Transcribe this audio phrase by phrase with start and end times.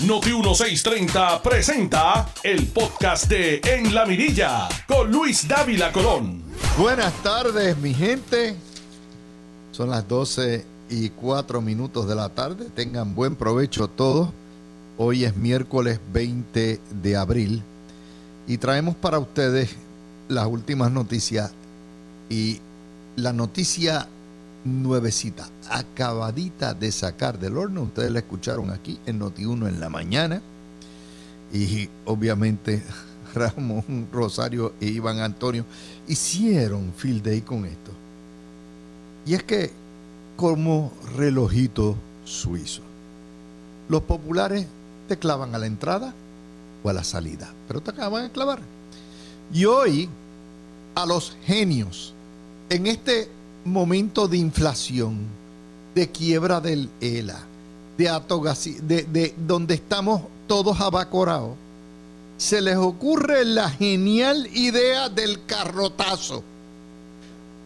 [0.00, 6.42] Noti 1630 presenta el podcast de En la Mirilla con Luis Dávila Colón.
[6.76, 8.56] Buenas tardes, mi gente.
[9.70, 12.66] Son las 12 y 4 minutos de la tarde.
[12.74, 14.30] Tengan buen provecho todos.
[14.98, 17.62] Hoy es miércoles 20 de abril
[18.48, 19.76] y traemos para ustedes
[20.28, 21.52] las últimas noticias
[22.28, 22.58] y
[23.14, 24.08] la noticia
[24.64, 27.82] nuevecita, acabadita de sacar del horno.
[27.82, 30.42] Ustedes la escucharon aquí en Noti1 en la mañana.
[31.52, 32.82] Y obviamente
[33.34, 35.64] Ramón Rosario e Iván Antonio
[36.08, 37.92] hicieron field day con esto.
[39.26, 39.70] Y es que
[40.36, 42.82] como relojito suizo,
[43.88, 44.66] los populares
[45.08, 46.14] te clavan a la entrada
[46.82, 48.60] o a la salida, pero te acaban de clavar.
[49.52, 50.08] Y hoy
[50.94, 52.14] a los genios
[52.68, 53.28] en este
[53.64, 55.18] momento de inflación,
[55.94, 57.40] de quiebra del ELA,
[57.96, 58.10] de,
[58.82, 61.56] de, de donde estamos todos abacorados,
[62.36, 66.42] se les ocurre la genial idea del carrotazo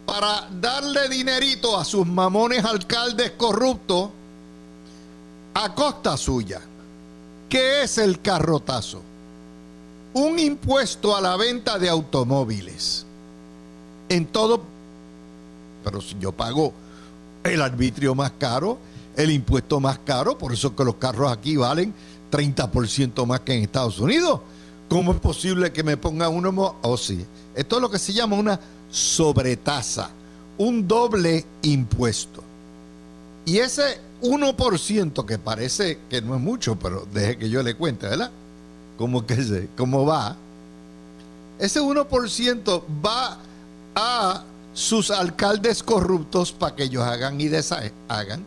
[0.05, 4.09] para darle dinerito a sus mamones alcaldes corruptos
[5.53, 6.61] a costa suya.
[7.49, 9.01] ¿Qué es el carrotazo?
[10.13, 13.05] Un impuesto a la venta de automóviles
[14.07, 14.61] en todo
[15.89, 16.73] pero si yo pago
[17.43, 18.77] el arbitrio más caro,
[19.15, 21.93] el impuesto más caro, por eso que los carros aquí valen
[22.31, 24.41] 30% más que en Estados Unidos.
[24.87, 26.49] ¿Cómo es posible que me ponga uno?
[26.49, 26.97] O oh.
[27.55, 28.59] Esto es lo que se llama una
[28.91, 30.09] sobretasa,
[30.57, 32.43] un doble impuesto.
[33.45, 38.07] Y ese 1% que parece que no es mucho, pero deje que yo le cuente,
[38.07, 38.31] ¿verdad?
[38.97, 40.35] ¿Cómo, que cómo va?
[41.57, 43.37] Ese 1% va
[43.95, 44.43] a
[44.79, 48.45] sus alcaldes corruptos para que ellos hagan y deshagan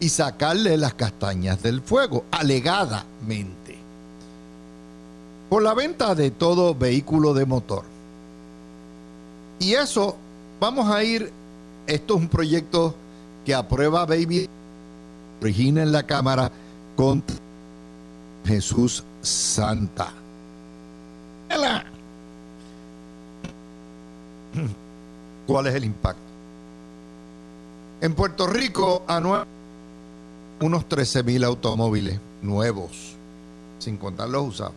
[0.00, 3.78] y sacarle las castañas del fuego, alegadamente.
[5.48, 7.84] Por la venta de todo vehículo de motor.
[9.60, 10.16] Y eso,
[10.58, 11.30] vamos a ir,
[11.86, 12.96] esto es un proyecto
[13.46, 14.48] que aprueba Baby
[15.40, 16.50] Regina en la Cámara
[16.96, 17.22] con
[18.44, 20.12] Jesús Santa.
[25.48, 26.20] ¿Cuál es el impacto?
[28.02, 29.46] En Puerto Rico, anual,
[30.60, 33.14] unos 13 mil automóviles nuevos,
[33.78, 34.74] sin contar los usados.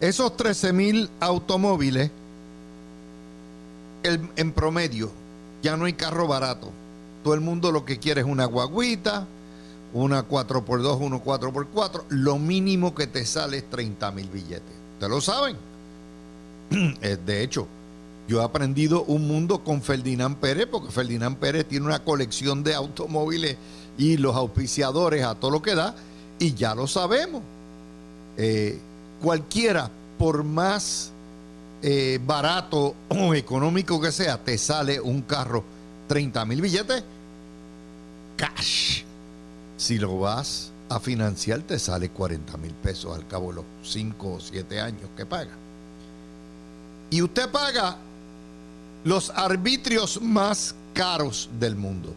[0.00, 2.12] Esos 13 mil automóviles,
[4.04, 5.10] en promedio,
[5.64, 6.70] ya no hay carro barato.
[7.24, 9.26] Todo el mundo lo que quiere es una guaguita,
[9.92, 12.04] una 4x2, una 4x4.
[12.10, 14.62] Lo mínimo que te sale es 30 mil billetes.
[14.92, 15.56] ¿Ustedes lo saben?
[17.00, 17.66] De hecho,
[18.28, 22.74] yo he aprendido un mundo con Ferdinand Pérez, porque Ferdinand Pérez tiene una colección de
[22.74, 23.56] automóviles
[23.98, 25.94] y los auspiciadores a todo lo que da,
[26.38, 27.42] y ya lo sabemos.
[28.36, 28.78] Eh,
[29.20, 31.10] cualquiera, por más
[31.82, 35.64] eh, barato o económico que sea, te sale un carro
[36.08, 37.04] 30 mil billetes
[38.36, 39.02] cash.
[39.76, 44.32] Si lo vas a financiar, te sale 40 mil pesos al cabo de los 5
[44.32, 45.52] o 7 años que paga.
[47.10, 47.96] Y usted paga
[49.04, 52.14] los arbitrios más caros del mundo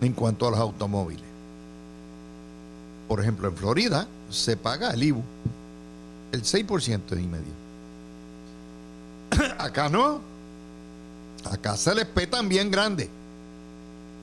[0.00, 1.24] en cuanto a los automóviles.
[3.08, 5.22] Por ejemplo, en Florida se paga el IBU,
[6.32, 7.52] el 6% y medio.
[9.58, 10.20] Acá no.
[11.50, 13.08] Acá se les petan bien grande.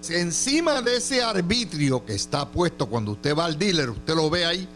[0.09, 4.45] Encima de ese arbitrio que está puesto cuando usted va al dealer, usted lo ve
[4.45, 4.67] ahí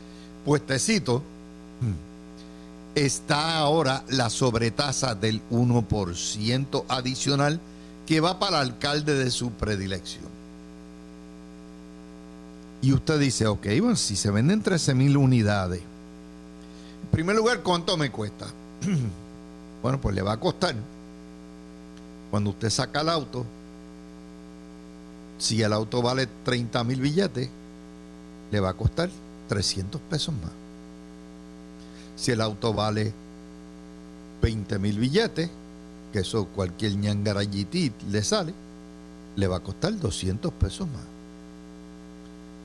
[0.44, 1.22] puestecito
[2.96, 7.60] está ahora la sobretasa del 1% adicional
[8.06, 10.26] que va para el alcalde de su predilección.
[12.82, 17.96] Y usted dice, ok, bueno, si se venden 13 mil unidades, en primer lugar, ¿cuánto
[17.96, 18.48] me cuesta?
[19.84, 20.76] bueno, pues le va a costar,
[22.32, 23.46] cuando usted saca el auto,
[25.38, 27.50] si el auto vale 30 mil billetes,
[28.52, 29.10] le va a costar
[29.48, 30.61] 300 pesos más.
[32.22, 33.12] Si el auto vale
[34.44, 35.50] 20 mil billetes,
[36.14, 38.54] que eso cualquier ñangarayití le sale,
[39.36, 41.02] le va a costar 200 pesos más.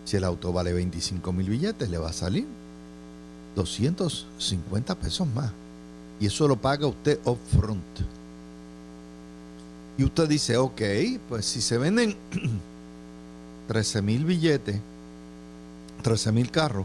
[0.04, 2.46] Si el auto vale 25 mil billetes, le va a salir
[3.54, 5.50] 250 pesos más.
[6.20, 7.80] Y eso lo paga usted upfront.
[9.96, 10.82] Y usted dice, ok,
[11.30, 12.14] pues si se venden
[13.68, 14.78] 13 mil billetes,
[16.02, 16.84] 13 mil carros,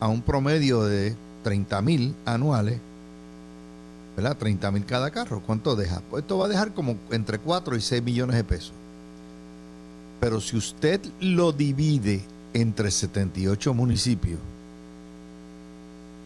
[0.00, 2.80] a un promedio de 30 mil anuales,
[4.16, 4.36] ¿verdad?
[4.36, 5.40] 30 mil cada carro.
[5.46, 6.02] ¿Cuánto deja?
[6.10, 8.72] Pues esto va a dejar como entre 4 y 6 millones de pesos.
[10.18, 12.20] Pero si usted lo divide
[12.52, 14.40] entre 78 municipios,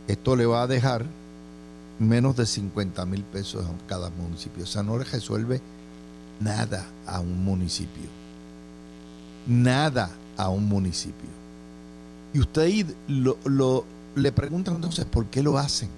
[0.08, 1.05] esto le va a dejar
[1.99, 4.64] menos de 50 mil pesos a cada municipio.
[4.64, 5.61] O sea, no le resuelve
[6.40, 8.08] nada a un municipio.
[9.46, 11.28] Nada a un municipio.
[12.32, 13.84] Y usted lo, lo,
[14.15, 15.89] le pregunta entonces por qué lo hacen.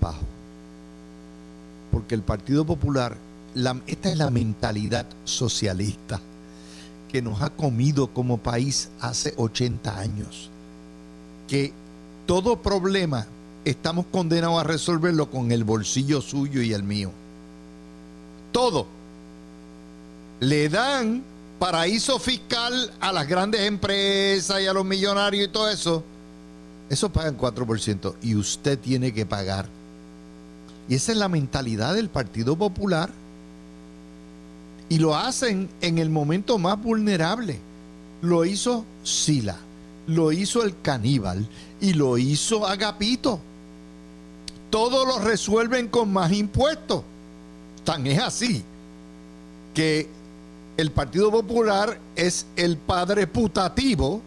[0.00, 0.22] Bajo.
[1.90, 3.16] Porque el Partido Popular,
[3.86, 6.20] esta es la mentalidad socialista
[7.08, 10.50] que nos ha comido como país hace 80 años.
[11.48, 11.72] Que
[12.26, 13.26] todo problema
[13.64, 17.10] estamos condenados a resolverlo con el bolsillo suyo y el mío.
[18.52, 18.86] Todo.
[20.40, 21.24] Le dan
[21.58, 26.04] paraíso fiscal a las grandes empresas y a los millonarios y todo eso.
[26.90, 29.66] Eso pagan 4% y usted tiene que pagar.
[30.88, 33.10] Y esa es la mentalidad del Partido Popular.
[34.88, 37.58] Y lo hacen en el momento más vulnerable.
[38.22, 39.56] Lo hizo Sila,
[40.06, 41.46] lo hizo el caníbal
[41.80, 43.38] y lo hizo Agapito.
[44.70, 47.02] Todo lo resuelven con más impuestos.
[47.84, 48.62] Tan es así
[49.74, 50.08] que
[50.78, 54.22] el Partido Popular es el padre putativo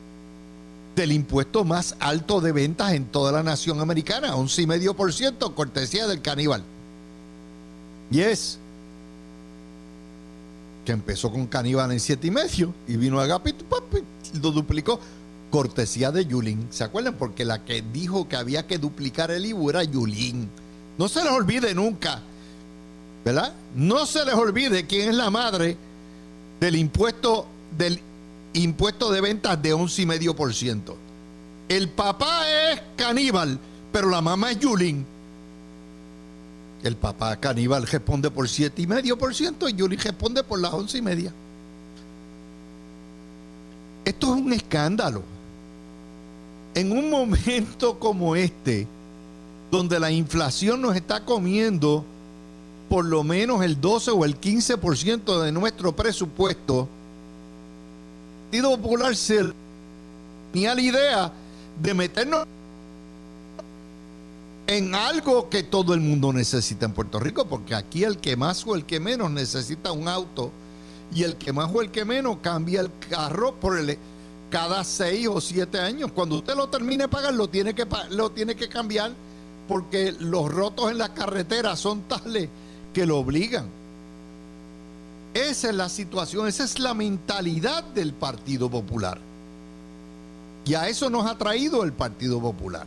[0.95, 6.63] del impuesto más alto de ventas en toda la nación americana, 11,5% cortesía del caníbal.
[8.11, 8.59] Y es
[10.85, 13.65] que empezó con caníbal en siete y medio y vino a Agapito
[14.33, 14.99] y lo duplicó
[15.49, 16.67] cortesía de Yulín.
[16.71, 17.15] ¿Se acuerdan?
[17.15, 20.49] Porque la que dijo que había que duplicar el IBU era Yulín.
[20.97, 22.21] No se les olvide nunca,
[23.23, 23.53] ¿verdad?
[23.75, 25.77] No se les olvide quién es la madre
[26.59, 27.45] del impuesto
[27.77, 28.01] del
[28.53, 30.95] impuesto de ventas de 11,5%.
[31.69, 33.57] El papá es caníbal,
[33.91, 35.05] pero la mamá es Yulín.
[36.83, 41.31] El papá caníbal responde por 7,5% y Yulín responde por las 11,5%.
[44.03, 45.21] Esto es un escándalo.
[46.73, 48.87] En un momento como este,
[49.69, 52.03] donde la inflación nos está comiendo
[52.89, 56.89] por lo menos el 12 o el 15% de nuestro presupuesto,
[58.51, 59.45] Partido Popular se
[60.51, 61.31] tenía la idea
[61.81, 62.45] de meternos
[64.67, 68.67] en algo que todo el mundo necesita en Puerto Rico, porque aquí el que más
[68.67, 70.51] o el que menos necesita un auto
[71.15, 73.97] y el que más o el que menos cambia el carro por el
[74.49, 76.11] cada seis o siete años.
[76.11, 79.13] Cuando usted lo termine de pagar, lo tiene que, lo tiene que cambiar
[79.65, 82.49] porque los rotos en la carretera son tales
[82.93, 83.80] que lo obligan.
[85.33, 89.17] Esa es la situación, esa es la mentalidad del Partido Popular.
[90.65, 92.85] Y a eso nos ha traído el Partido Popular.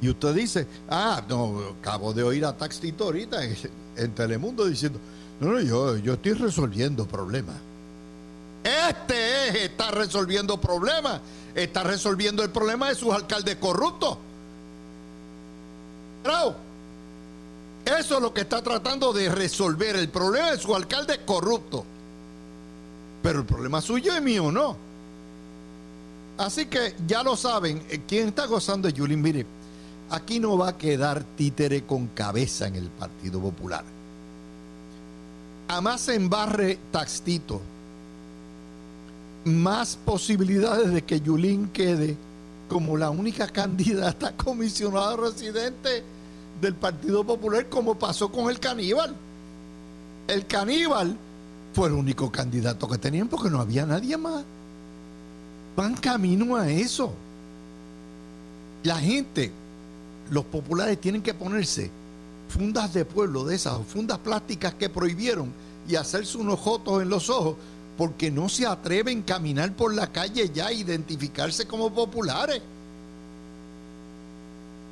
[0.00, 3.38] Y usted dice, ah, no, acabo de oír a Taxito ahorita
[3.96, 4.98] en, Telemundo diciendo,
[5.40, 7.56] no, no, yo, yo estoy resolviendo problemas.
[8.64, 11.20] Este es, está resolviendo problemas,
[11.54, 14.18] está resolviendo el problema de sus alcaldes corruptos.
[17.86, 19.94] Eso es lo que está tratando de resolver.
[19.94, 21.84] El problema de su alcalde corrupto.
[23.22, 24.76] Pero el problema suyo es mío, ¿no?
[26.36, 29.22] Así que ya lo saben, eh, quien está gozando es Yulín.
[29.22, 29.46] Mire,
[30.10, 33.84] aquí no va a quedar títere con cabeza en el Partido Popular.
[35.68, 37.60] A más embarre taxtito,
[39.44, 42.16] más posibilidades de que Yulín quede
[42.68, 46.15] como la única candidata comisionada residente
[46.60, 49.14] del Partido Popular como pasó con el caníbal.
[50.28, 51.16] El caníbal
[51.74, 54.44] fue el único candidato que tenían porque no había nadie más.
[55.76, 57.12] Van camino a eso.
[58.82, 59.52] La gente,
[60.30, 61.90] los populares tienen que ponerse
[62.48, 65.52] fundas de pueblo de esas, fundas plásticas que prohibieron
[65.88, 67.56] y hacerse unos jotos en los ojos
[67.96, 72.62] porque no se atreven a caminar por la calle ya e identificarse como populares.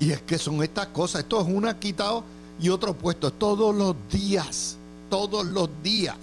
[0.00, 1.22] Y es que son estas cosas.
[1.22, 2.24] Esto es una quitado
[2.60, 3.32] y otro puesto.
[3.32, 4.76] Todos los días.
[5.10, 6.16] Todos los días.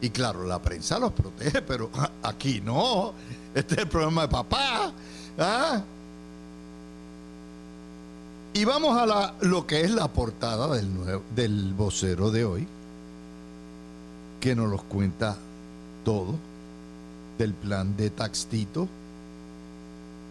[0.00, 1.90] Y claro, la prensa los protege, pero
[2.22, 3.12] aquí no.
[3.54, 4.92] Este es el problema de papá.
[5.38, 5.82] ¿ah?
[8.52, 12.66] Y vamos a la, lo que es la portada del, nuevo, del vocero de hoy,
[14.40, 15.36] que nos los cuenta
[16.04, 16.34] todo
[17.38, 18.88] del plan de Taxtito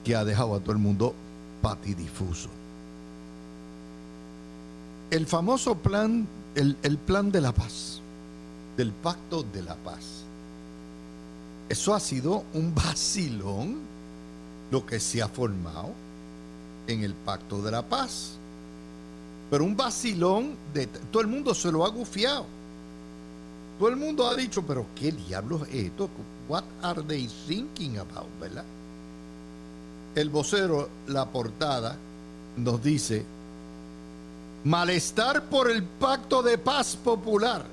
[0.03, 1.13] que ha dejado a todo el mundo
[1.62, 2.50] patidifuso.
[5.12, 8.01] El famoso plan, el, el plan de la paz,
[8.78, 10.24] del pacto de la paz.
[11.68, 13.78] Eso ha sido un vacilón
[14.72, 15.92] lo que se ha formado
[16.88, 18.32] en el pacto de la paz.
[19.50, 22.46] Pero un vacilón de todo el mundo se lo ha gufiado.
[23.80, 26.10] todo el mundo ha dicho, pero ¿qué diablos es esto?
[26.48, 28.66] What are they thinking about, verdad?
[30.16, 31.96] El vocero, la portada,
[32.58, 33.25] nos dice,
[34.63, 37.66] malestar por el pacto de paz popular.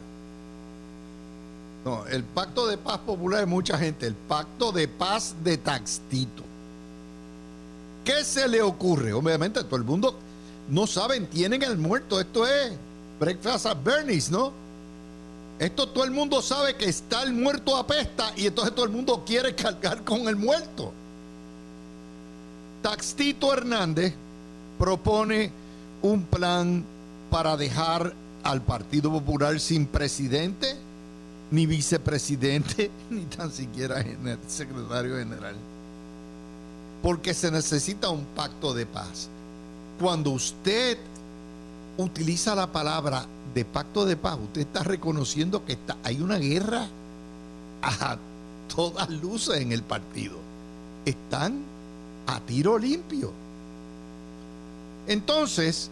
[1.84, 6.42] No, el pacto de paz popular es mucha gente, el pacto de paz de Taxtito.
[8.04, 9.12] ¿Qué se le ocurre?
[9.12, 10.16] Obviamente todo el mundo
[10.68, 12.20] no saben, tienen el muerto.
[12.20, 12.72] Esto es
[13.18, 14.52] Breakfast at Bernie's, ¿no?
[15.58, 19.24] Esto todo el mundo sabe que está el muerto apesta y entonces todo el mundo
[19.26, 20.92] quiere cargar con el muerto.
[22.86, 24.14] Taxtito Hernández
[24.78, 25.50] propone
[26.02, 26.84] un plan
[27.32, 28.14] para dejar
[28.44, 30.76] al Partido Popular sin presidente,
[31.50, 34.04] ni vicepresidente, ni tan siquiera
[34.46, 35.56] secretario general.
[37.02, 39.30] Porque se necesita un pacto de paz.
[39.98, 40.96] Cuando usted
[41.96, 46.86] utiliza la palabra de pacto de paz, usted está reconociendo que hay una guerra
[47.82, 48.16] a
[48.72, 50.36] todas luces en el partido.
[51.04, 51.74] Están
[52.26, 53.32] a tiro limpio.
[55.06, 55.90] Entonces,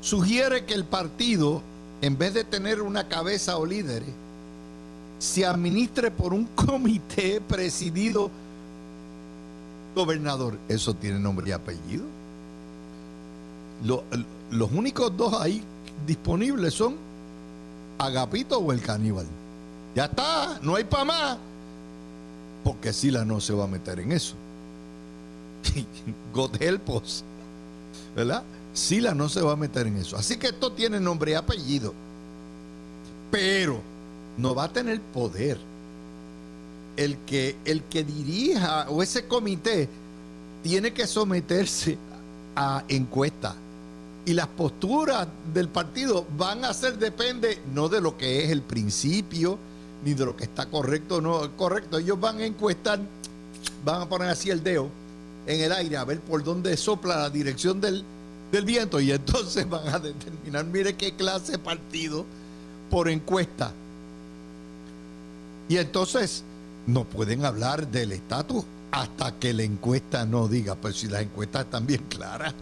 [0.00, 1.62] sugiere que el partido,
[2.00, 4.08] en vez de tener una cabeza o líderes,
[5.18, 8.30] se administre por un comité presidido
[9.94, 10.58] gobernador.
[10.68, 12.04] Eso tiene nombre y apellido.
[14.50, 15.62] los únicos dos ahí
[16.06, 16.96] disponibles son
[17.98, 19.26] Agapito o el caníbal.
[19.94, 21.38] Ya está, no hay para más.
[22.62, 24.34] Porque Sila no se va a meter en eso.
[26.32, 27.02] God help
[28.14, 28.42] ¿Verdad?
[28.72, 30.16] Sila no se va a meter en eso.
[30.16, 31.94] Así que esto tiene nombre y apellido.
[33.30, 33.80] Pero
[34.36, 35.58] no va a tener poder.
[36.96, 39.88] El que, el que dirija o ese comité
[40.62, 41.98] tiene que someterse
[42.54, 43.54] a encuestas.
[44.24, 48.62] Y las posturas del partido van a ser, depende no de lo que es el
[48.62, 49.58] principio,
[50.04, 51.98] ni de lo que está correcto o no correcto.
[51.98, 52.98] Ellos van a encuestar,
[53.84, 54.90] van a poner así el dedo
[55.46, 58.04] en el aire a ver por dónde sopla la dirección del,
[58.52, 62.24] del viento y entonces van a determinar, mire qué clase de partido
[62.90, 63.72] por encuesta.
[65.68, 66.44] Y entonces
[66.86, 71.64] no pueden hablar del estatus hasta que la encuesta no diga, pues si las encuestas
[71.64, 72.54] están bien claras.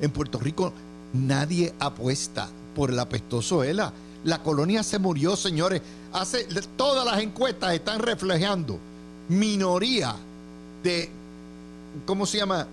[0.00, 0.72] En Puerto Rico
[1.12, 3.92] nadie apuesta por el apestoso ELA.
[4.24, 5.80] La colonia se murió, señores.
[6.12, 8.78] Hace, todas las encuestas están reflejando
[9.28, 10.14] minoría
[10.82, 11.10] de
[12.06, 12.66] ¿cómo se llama?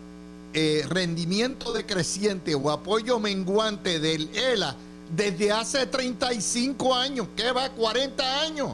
[0.53, 4.75] Eh, rendimiento decreciente o apoyo menguante del ELA
[5.15, 8.69] desde hace 35 años, que va 40 años.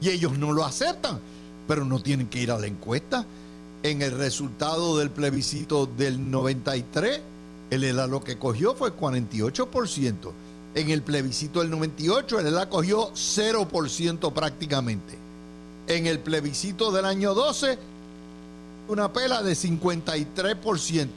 [0.00, 1.18] Y ellos no lo aceptan,
[1.68, 3.24] pero no tienen que ir a la encuesta.
[3.82, 7.20] En el resultado del plebiscito del 93,
[7.70, 10.32] el ELA lo que cogió fue 48%.
[10.74, 15.18] En el plebiscito del 98, el ELA cogió 0% prácticamente.
[15.86, 17.78] En el plebiscito del año 12,
[18.90, 21.08] una pela de 53%.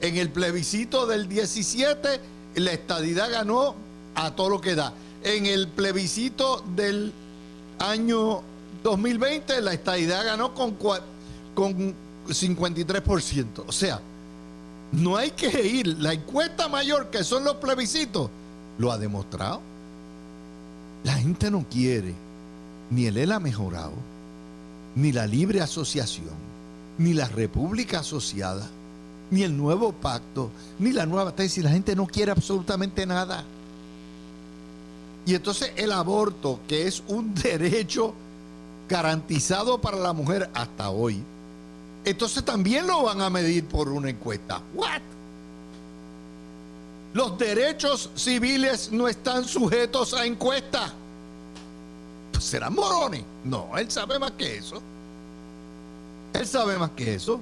[0.00, 2.20] En el plebiscito del 17,
[2.56, 3.74] la estadidad ganó
[4.14, 4.92] a todo lo que da.
[5.22, 7.12] En el plebiscito del
[7.78, 8.42] año
[8.82, 10.72] 2020, la estadidad ganó con,
[11.54, 11.94] con
[12.26, 13.64] 53%.
[13.66, 14.00] O sea,
[14.92, 15.86] no hay que ir.
[15.98, 18.30] La encuesta mayor, que son los plebiscitos,
[18.78, 19.60] lo ha demostrado.
[21.04, 22.14] La gente no quiere
[22.90, 23.92] ni el ELA mejorado,
[24.94, 26.53] ni la libre asociación
[26.98, 28.68] ni la República Asociada,
[29.30, 31.64] ni el nuevo pacto, ni la nueva tesis.
[31.64, 33.44] La gente no quiere absolutamente nada.
[35.26, 38.14] Y entonces el aborto, que es un derecho
[38.88, 41.22] garantizado para la mujer hasta hoy,
[42.04, 44.60] entonces también lo van a medir por una encuesta.
[44.74, 45.00] ¿What?
[47.14, 50.92] Los derechos civiles no están sujetos a encuesta.
[52.32, 53.24] Pues serán morones.
[53.44, 54.82] No, él sabe más que eso.
[56.34, 57.40] Él sabe más que eso.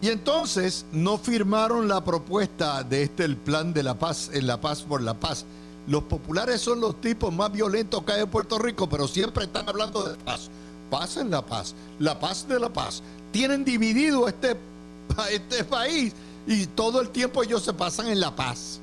[0.00, 4.60] Y entonces no firmaron la propuesta de este, el plan de la paz, en la
[4.60, 5.46] paz por la paz.
[5.86, 9.68] Los populares son los tipos más violentos que hay en Puerto Rico, pero siempre están
[9.68, 10.50] hablando de paz.
[10.90, 13.02] Paz en la paz, la paz de la paz.
[13.32, 14.56] Tienen dividido este,
[15.32, 16.12] este país
[16.46, 18.80] y todo el tiempo ellos se pasan en la paz.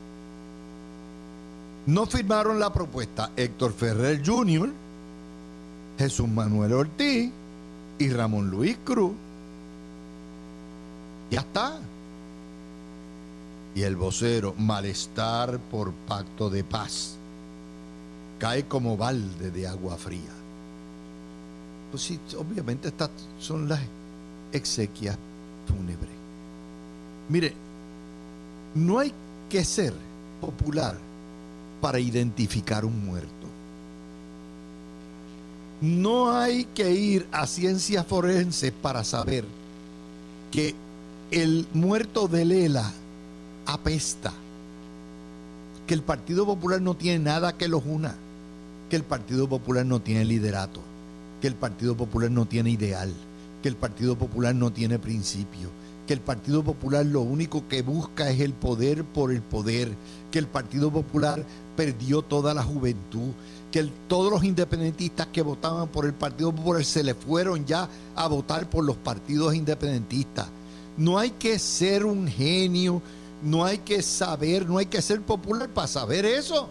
[1.86, 4.70] No firmaron la propuesta Héctor Ferrer Jr.,
[6.00, 7.32] Jesús Manuel Ortiz,
[8.02, 9.12] y Ramón Luis Cruz.
[11.30, 11.78] Ya está.
[13.76, 17.16] Y el vocero, malestar por pacto de paz,
[18.40, 20.34] cae como balde de agua fría.
[21.92, 23.80] Pues sí, obviamente estas son las
[24.52, 25.18] exequias
[25.68, 26.10] fúnebres.
[27.30, 27.54] Mire,
[28.74, 29.14] no hay
[29.48, 29.94] que ser
[30.42, 30.98] popular
[31.80, 33.48] para identificar un muerto.
[35.82, 39.46] No hay que ir a ciencias forenses para saber
[40.52, 40.76] que
[41.32, 42.92] el muerto de Lela
[43.66, 44.32] apesta,
[45.88, 48.16] que el Partido Popular no tiene nada que los una,
[48.92, 50.82] que el Partido Popular no tiene liderato,
[51.42, 53.12] que el Partido Popular no tiene ideal,
[53.64, 55.70] que el Partido Popular no tiene principio,
[56.06, 59.92] que el Partido Popular lo único que busca es el poder por el poder,
[60.30, 61.44] que el Partido Popular
[61.76, 63.32] perdió toda la juventud,
[63.72, 68.28] que todos los independentistas que votaban por el Partido Popular se le fueron ya a
[68.28, 70.48] votar por los partidos independentistas.
[70.98, 73.02] No hay que ser un genio,
[73.42, 76.70] no hay que saber, no hay que ser popular para saber eso.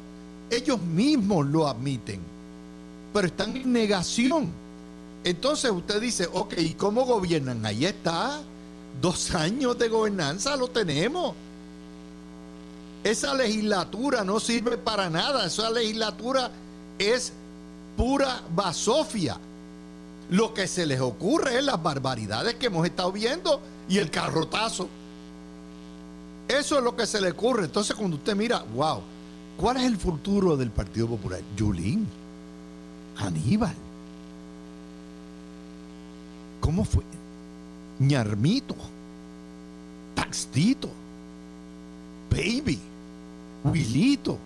[0.50, 2.20] Ellos mismos lo admiten,
[3.12, 4.48] pero están en negación.
[5.24, 7.64] Entonces usted dice, ok, ¿y cómo gobiernan?
[7.64, 8.40] Ahí está.
[9.00, 11.34] Dos años de gobernanza lo tenemos.
[13.02, 15.46] Esa legislatura no sirve para nada.
[15.46, 16.50] Esa legislatura
[16.98, 17.32] es
[17.96, 19.38] pura basofia.
[20.30, 24.88] Lo que se les ocurre es las barbaridades que hemos estado viendo y el carrotazo.
[26.46, 27.64] Eso es lo que se le ocurre.
[27.64, 29.00] Entonces, cuando usted mira, wow,
[29.56, 31.40] ¿cuál es el futuro del Partido Popular?
[31.56, 32.06] Yulín,
[33.16, 33.74] Aníbal.
[36.60, 37.02] ¿Cómo fue?
[37.98, 38.74] Ñarmito,
[40.14, 40.90] Taxtito,
[42.30, 42.78] Baby,
[43.64, 44.38] Wilito.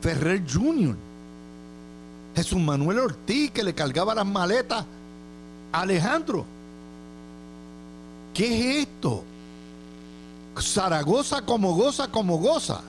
[0.00, 0.96] Ferrer Jr.,
[2.34, 4.84] Jesús Manuel Ortiz que le cargaba las maletas
[5.72, 6.44] a Alejandro.
[8.32, 9.24] ¿Qué es esto?
[10.58, 12.80] Zaragoza como goza, como goza.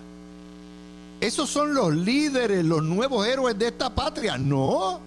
[1.19, 4.37] Esos son los líderes, los nuevos héroes de esta patria.
[4.37, 4.99] No.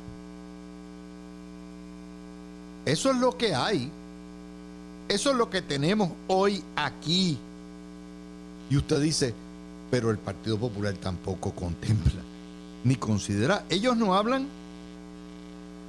[2.85, 3.91] Eso es lo que hay.
[5.09, 7.39] Eso es lo que tenemos hoy aquí.
[8.71, 9.35] Y usted dice,
[9.91, 12.23] pero el Partido Popular tampoco contempla
[12.85, 13.65] ni considera.
[13.69, 14.47] Ellos no hablan,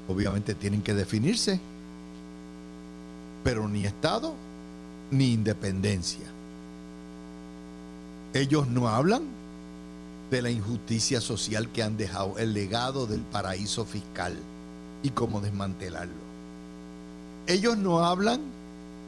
[0.08, 1.60] obviamente tienen que definirse,
[3.44, 4.34] pero ni Estado
[5.12, 6.26] ni independencia.
[8.34, 9.24] Ellos no hablan
[10.32, 14.36] de la injusticia social que han dejado, el legado del paraíso fiscal
[15.04, 16.26] y cómo desmantelarlo.
[17.48, 18.42] Ellos no hablan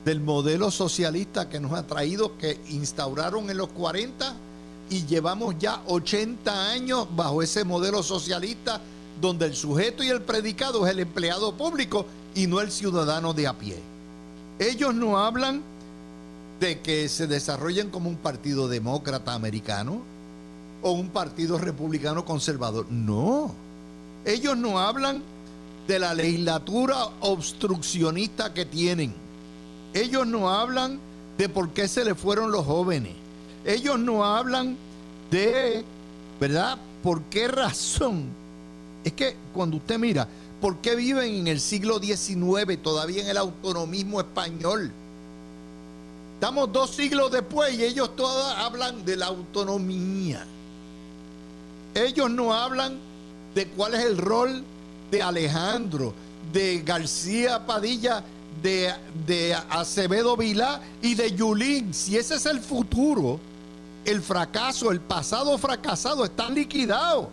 [0.05, 4.36] del modelo socialista que nos ha traído, que instauraron en los 40
[4.89, 8.79] y llevamos ya 80 años bajo ese modelo socialista
[9.19, 12.05] donde el sujeto y el predicado es el empleado público
[12.36, 13.77] y no el ciudadano de a pie.
[14.60, 15.62] Ellos no hablan
[16.60, 20.01] de que se desarrollen como un partido demócrata americano
[20.81, 22.88] o un partido republicano conservador.
[22.89, 23.51] No.
[24.25, 25.23] Ellos no hablan
[25.88, 29.13] de la legislatura obstruccionista que tienen.
[29.93, 31.00] Ellos no hablan
[31.38, 33.13] de por qué se le fueron los jóvenes.
[33.65, 34.78] Ellos no hablan
[35.32, 35.84] de,
[36.39, 36.78] ¿verdad?
[37.04, 38.26] ¿Por qué razón?
[39.04, 40.28] Es que cuando usted mira,
[40.62, 44.91] ¿por qué viven en el siglo XIX todavía en el autonomismo español?
[46.36, 50.45] Estamos dos siglos después y ellos todos hablan de la autonomía.
[51.95, 53.00] Ellos no hablan
[53.56, 54.63] de cuál es el rol
[55.10, 56.13] de Alejandro,
[56.54, 58.23] de García Padilla,
[58.62, 58.93] de,
[59.26, 61.93] de Acevedo Vilá y de Yulín.
[61.93, 63.39] Si ese es el futuro,
[64.06, 67.30] el fracaso, el pasado fracasado está liquidado.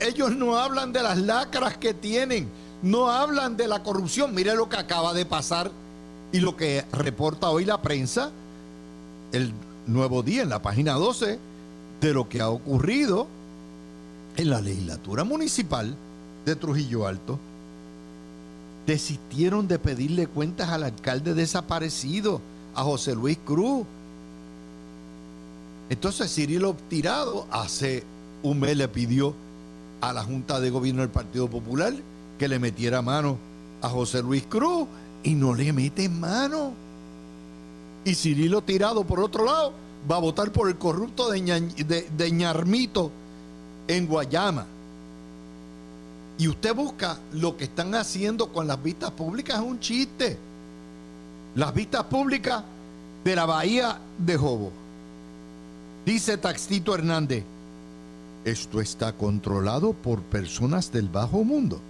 [0.00, 2.48] Ellos no hablan de las lacras que tienen,
[2.82, 4.34] no hablan de la corrupción.
[4.34, 5.70] Mire lo que acaba de pasar
[6.32, 8.30] y lo que reporta hoy la prensa,
[9.32, 9.52] el
[9.86, 11.38] nuevo día en la página 12,
[12.00, 13.26] de lo que ha ocurrido
[14.36, 15.94] en la legislatura municipal
[16.44, 17.38] de Trujillo Alto.
[18.86, 22.40] Desistieron de pedirle cuentas al alcalde desaparecido,
[22.74, 23.86] a José Luis Cruz
[25.90, 28.04] entonces Cirilo Tirado hace
[28.42, 29.34] un mes le pidió
[30.00, 31.92] a la Junta de Gobierno del Partido Popular
[32.38, 33.36] que le metiera mano
[33.82, 34.86] a José Luis Cruz
[35.22, 36.72] y no le mete mano.
[38.04, 39.72] Y Cirilo Tirado, por otro lado,
[40.10, 43.10] va a votar por el corrupto de, de Ñarmito
[43.86, 44.66] en Guayama.
[46.38, 50.38] Y usted busca lo que están haciendo con las vistas públicas, es un chiste.
[51.54, 52.62] Las vistas públicas
[53.24, 54.84] de la bahía de Jobo
[56.04, 57.44] Dice Taxito Hernández,
[58.44, 61.80] esto está controlado por personas del bajo mundo.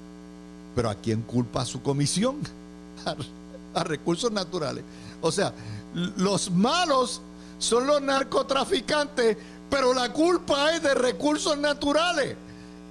[0.76, 2.36] Pero ¿a quién culpa su comisión?
[3.74, 4.84] A, recursos naturales.
[5.20, 5.52] O sea,
[5.94, 7.22] los malos
[7.58, 9.36] son los narcotraficantes,
[9.68, 12.36] pero la culpa es de recursos naturales.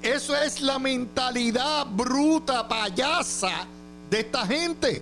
[0.04, 3.66] Eso es la mentalidad bruta, payasa
[4.10, 5.02] de esta gente.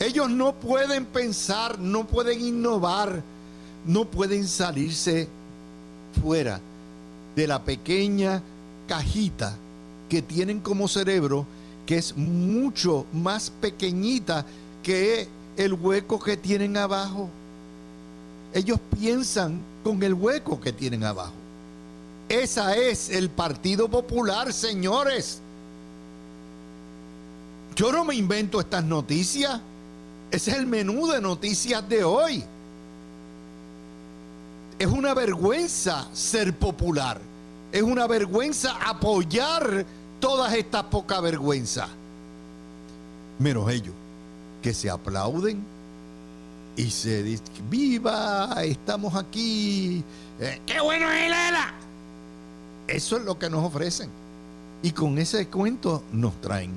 [0.00, 3.22] Ellos no pueden pensar, no pueden innovar
[3.88, 5.28] no pueden salirse
[6.20, 6.60] fuera
[7.34, 8.42] de la pequeña
[8.86, 9.56] cajita
[10.10, 11.46] que tienen como cerebro
[11.86, 14.44] que es mucho más pequeñita
[14.82, 17.30] que el hueco que tienen abajo.
[18.52, 21.32] Ellos piensan con el hueco que tienen abajo.
[22.28, 25.40] Esa es el Partido Popular, señores.
[27.74, 29.60] Yo no me invento estas noticias.
[30.30, 32.44] Ese es el menú de noticias de hoy.
[34.78, 37.18] Es una vergüenza ser popular.
[37.72, 39.86] Es una vergüenza apoyar
[40.20, 41.88] todas estas poca vergüenza.
[43.38, 43.94] Menos ellos,
[44.62, 45.64] que se aplauden
[46.76, 50.04] y se dicen, viva, estamos aquí.
[50.40, 51.87] Eh, ¡Qué bueno es Lela!
[52.88, 54.10] Eso es lo que nos ofrecen.
[54.82, 56.72] Y con ese cuento nos traen.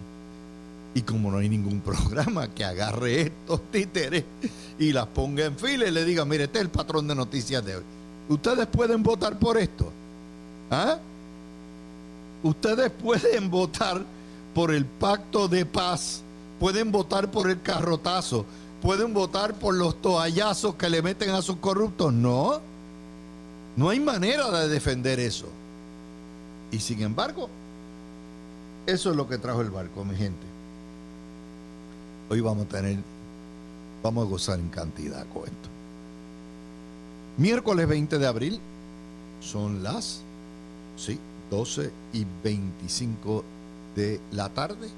[0.94, 4.26] Y como no hay ningún programa que agarre estos títeres
[4.78, 7.64] y las ponga en fila y le diga, mire, este es el patrón de noticias
[7.66, 7.84] de hoy.
[8.28, 9.92] Ustedes pueden votar por esto.
[10.70, 10.98] ¿Ah?
[12.44, 14.04] Ustedes pueden votar
[14.54, 16.22] por el pacto de paz,
[16.60, 18.46] pueden votar por el carrotazo,
[18.82, 22.12] pueden votar por los toallazos que le meten a sus corruptos.
[22.12, 22.60] No,
[23.76, 25.48] no hay manera de defender eso.
[26.72, 27.50] Y sin embargo,
[28.86, 30.46] eso es lo que trajo el barco, mi gente.
[32.30, 32.98] Hoy vamos a tener,
[34.02, 35.70] vamos a gozar en cantidad con esto.
[37.38, 38.60] Miércoles 20 de abril
[39.42, 40.22] son las,
[40.96, 43.44] sí, 12 y 25
[43.96, 44.90] de la tarde.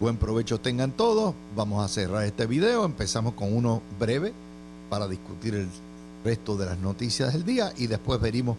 [0.00, 1.34] Buen provecho tengan todos.
[1.56, 2.84] Vamos a cerrar este video.
[2.84, 4.32] Empezamos con uno breve
[4.90, 5.68] para discutir el
[6.24, 8.56] resto de las noticias del día y después venimos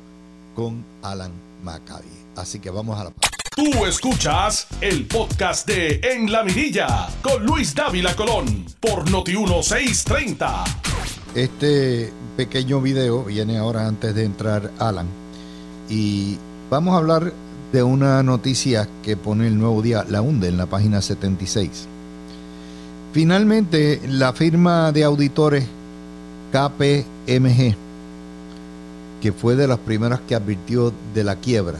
[0.56, 1.32] con Alan
[1.65, 2.08] Maccabi.
[2.36, 3.12] Así que vamos a la
[3.56, 10.63] Tú escuchas el podcast de En la Mirilla con Luis Dávila Colón por Noti 1630.
[11.34, 15.08] Este pequeño video viene ahora antes de entrar Alan
[15.89, 16.38] y
[16.69, 17.34] vamos a hablar
[17.71, 21.88] de una noticia que pone el nuevo día, la hunde en la página 76.
[23.12, 25.65] Finalmente, la firma de auditores
[26.51, 27.75] KPMG,
[29.21, 31.80] que fue de las primeras que advirtió de la quiebra,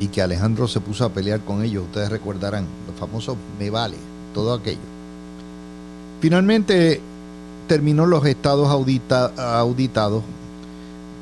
[0.00, 3.96] y que Alejandro se puso a pelear con ellos, ustedes recordarán, los famosos me vale,
[4.34, 4.78] todo aquello.
[6.20, 7.00] Finalmente
[7.68, 10.22] terminó los estados auditados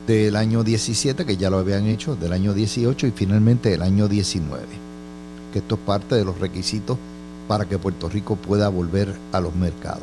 [0.07, 4.09] del año 17, que ya lo habían hecho, del año 18 y finalmente del año
[4.09, 4.65] 19,
[5.53, 6.99] que esto es parte de los requisitos
[7.47, 10.03] para que Puerto Rico pueda volver a los mercados.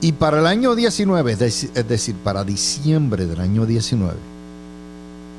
[0.00, 4.14] Y para el año 19, es decir, para diciembre del año 19,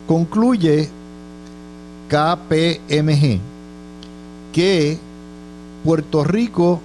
[0.08, 0.90] concluye
[2.10, 3.40] KPMG
[4.52, 4.98] que
[5.84, 6.82] Puerto Rico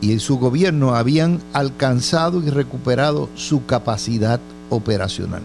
[0.00, 4.38] y su gobierno habían alcanzado y recuperado su capacidad
[4.70, 5.42] operacional.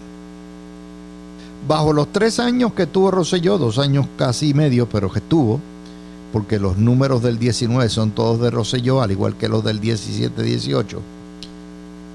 [1.66, 5.60] Bajo los tres años que tuvo Roselló, dos años casi y medio, pero que estuvo,
[6.32, 10.98] porque los números del 19 son todos de Roselló, al igual que los del 17-18,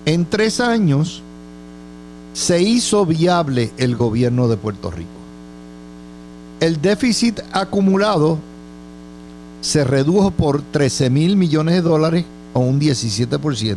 [0.05, 1.21] en tres años
[2.33, 5.25] se hizo viable el gobierno de Puerto Rico
[6.59, 8.39] el déficit acumulado
[9.61, 13.75] se redujo por 13 mil millones de dólares o un 17%.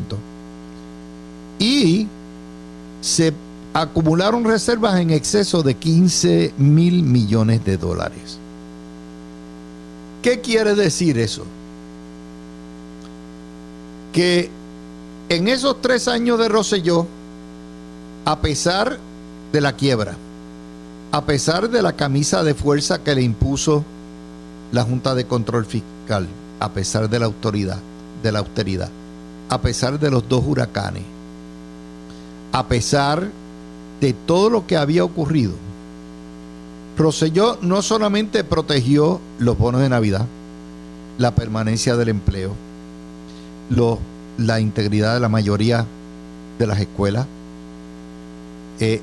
[1.59, 2.07] Y
[3.01, 3.33] se
[3.75, 8.39] acumularon reservas en exceso de 15 mil millones de dólares.
[10.23, 11.45] ¿Qué quiere decir eso?
[14.13, 14.51] Que
[15.29, 17.07] en esos tres años de Roselló,
[18.25, 18.99] a pesar
[19.53, 20.17] de la quiebra,
[21.13, 23.85] a pesar de la camisa de fuerza que le impuso
[24.73, 26.27] la Junta de Control Fiscal,
[26.61, 27.79] a pesar de la autoridad,
[28.23, 28.91] de la austeridad,
[29.49, 31.05] a pesar de los dos huracanes,
[32.53, 33.29] a pesar
[34.01, 35.53] de todo lo que había ocurrido,
[36.97, 40.27] Roselló no solamente protegió los bonos de Navidad,
[41.17, 42.55] la permanencia del empleo,
[44.39, 45.85] la integridad de la mayoría
[46.59, 47.27] de las escuelas,
[48.81, 49.01] eh,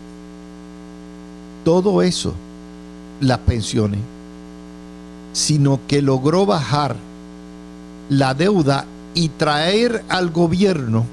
[1.63, 2.33] todo eso,
[3.19, 3.99] las pensiones,
[5.33, 6.95] sino que logró bajar
[8.09, 11.05] la deuda y traer al gobierno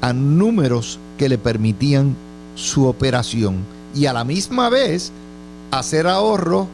[0.00, 2.14] a números que le permitían
[2.54, 3.56] su operación.
[3.94, 5.12] Y a la misma vez
[5.70, 6.66] hacer ahorros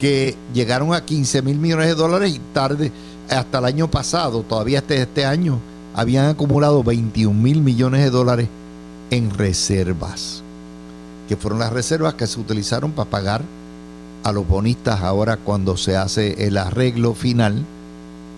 [0.00, 2.92] que llegaron a 15 mil millones de dólares y tarde,
[3.30, 5.58] hasta el año pasado, todavía este, este año,
[5.94, 8.48] habían acumulado 21 mil millones de dólares
[9.10, 10.42] en reservas
[11.26, 13.42] que fueron las reservas que se utilizaron para pagar
[14.24, 17.64] a los bonistas ahora cuando se hace el arreglo final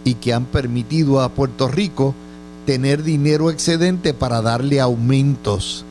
[0.04, 2.14] y que han permitido a Puerto Rico
[2.66, 5.84] tener dinero excedente para darle aumentos.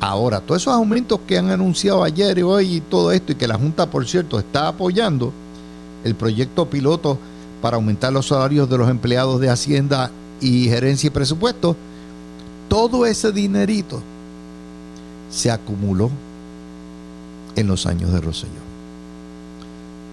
[0.00, 3.48] Ahora, todos esos aumentos que han anunciado ayer y hoy y todo esto, y que
[3.48, 5.32] la Junta, por cierto, está apoyando,
[6.04, 7.18] el proyecto piloto
[7.60, 11.76] para aumentar los salarios de los empleados de Hacienda y Gerencia y Presupuesto,
[12.68, 14.00] todo ese dinerito
[15.30, 16.10] se acumuló
[17.56, 18.68] en los años de Rosselló.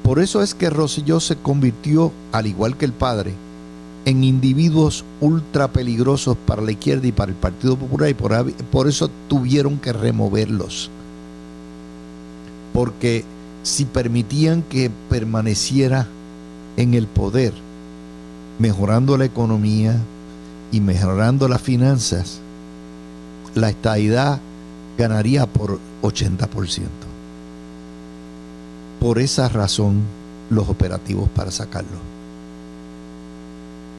[0.03, 3.33] Por eso es que Rosselló se convirtió, al igual que el padre,
[4.05, 8.87] en individuos ultra peligrosos para la izquierda y para el Partido Popular y por, por
[8.87, 10.91] eso tuvieron que removerlos.
[12.71, 13.23] Porque
[13.63, 16.07] si permitían que permaneciera
[16.77, 17.53] en el poder,
[18.59, 19.97] mejorando la economía
[20.71, 22.39] y mejorando las finanzas,
[23.53, 24.39] la estadidad
[24.97, 26.87] ganaría por 80%.
[28.99, 30.01] Por esa razón,
[30.49, 32.15] los operativos para sacarlo.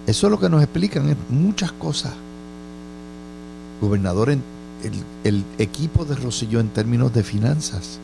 [0.06, 2.12] Eso es lo que nos explican muchas cosas.
[3.80, 4.30] Gobernador,
[5.24, 7.98] el, equipo de Rosselló en términos de finanzas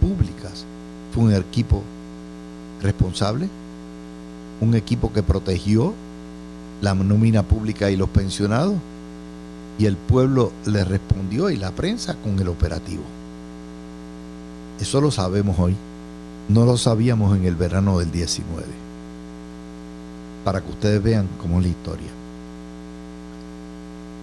[0.00, 0.64] públicas
[1.12, 1.82] fue un equipo
[2.80, 3.48] responsable,
[4.62, 5.92] un equipo que protegió
[6.80, 8.74] la nómina pública y los pensionados,
[9.78, 13.02] y el pueblo le respondió y la prensa con el operativo.
[14.80, 15.74] Eso lo sabemos hoy.
[16.48, 18.64] No lo sabíamos en el verano del 19.
[20.44, 22.10] Para que ustedes vean cómo es la historia.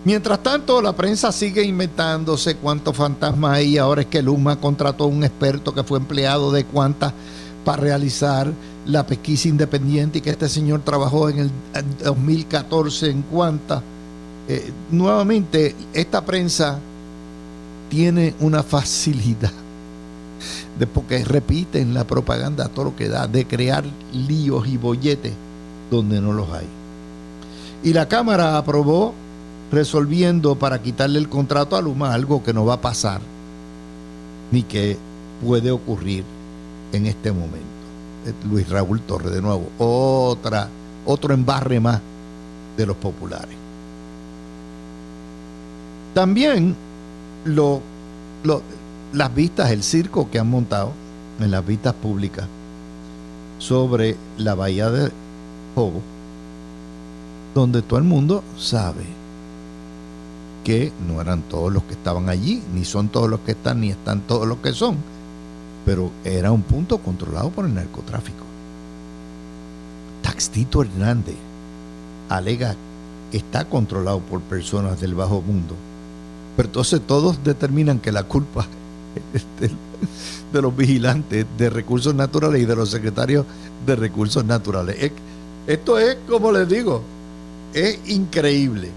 [0.06, 3.78] Mientras tanto, la prensa sigue inventándose cuántos fantasmas hay.
[3.78, 7.14] Ahora es que Luma contrató a un experto que fue empleado de cuántas
[7.70, 8.52] para realizar
[8.88, 11.52] la pesquisa independiente y que este señor trabajó en el
[12.04, 13.84] 2014 en cuántas
[14.48, 16.80] eh, nuevamente, esta prensa
[17.88, 19.52] tiene una facilidad
[20.80, 25.34] de porque repiten la propaganda a todo lo que da, de crear líos y bolletes
[25.92, 26.66] donde no los hay.
[27.84, 29.14] Y la Cámara aprobó
[29.72, 33.22] resolviendo para quitarle el contrato a Luma, algo que no va a pasar,
[34.52, 34.98] ni que
[35.46, 36.39] puede ocurrir
[36.92, 37.80] en este momento.
[38.26, 40.68] Eh, Luis Raúl Torre, de nuevo, otra,
[41.06, 42.02] otro embarre más
[42.78, 43.56] de los populares.
[46.14, 46.76] También
[47.46, 47.82] lo,
[49.14, 50.92] las vistas, el circo que han montado
[51.40, 52.46] en las vistas públicas
[53.60, 55.12] sobre la bahía de
[55.76, 56.02] Jobo,
[57.54, 59.06] donde todo el mundo sabe
[60.64, 63.90] que no eran todos los que estaban allí, ni son todos los que están, ni
[63.90, 64.98] están todos los que son,
[65.86, 68.44] pero era un punto controlado por el narcotráfico.
[70.22, 71.36] Taxito Hernández
[72.30, 72.76] alega
[73.32, 75.76] está controlado por personas del bajo mundo
[76.60, 78.66] pero entonces todos determinan que la culpa
[79.34, 79.72] es
[80.52, 83.46] de, los vigilantes de recursos naturales y de los secretarios
[83.86, 85.10] de recursos naturales.
[85.66, 87.02] Esto es, como les digo,
[87.74, 88.90] es increíble.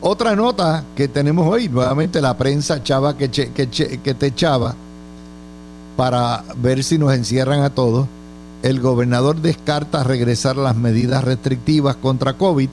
[0.00, 4.74] Otra nota que tenemos hoy, nuevamente la prensa chava que, que te echaba
[6.00, 8.06] para ver si nos encierran a todos.
[8.62, 12.70] El gobernador descarta regresar las medidas restrictivas contra COVID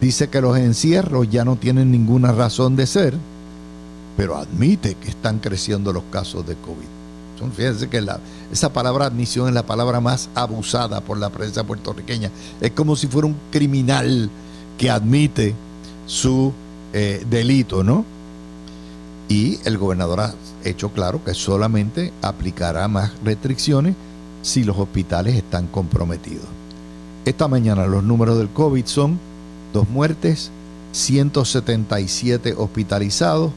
[0.00, 3.14] Dice que los encierros ya no tienen ninguna razón de ser,
[4.16, 7.00] pero admite que están creciendo los casos de COVID.
[7.56, 8.06] Fíjense que
[8.52, 12.30] esa palabra admisión es la palabra más abusada por la prensa puertorriqueña.
[12.60, 14.28] Es como si fuera un criminal
[14.76, 15.54] que admite
[16.06, 16.52] su
[16.92, 18.04] eh, delito, ¿no?
[19.30, 23.94] Y el gobernador ha hecho claro que solamente aplicará más restricciones
[24.42, 26.46] si los hospitales están comprometidos.
[27.24, 29.20] Esta mañana los números del COVID son
[29.72, 30.50] dos muertes,
[30.90, 33.52] 177 hospitalizados,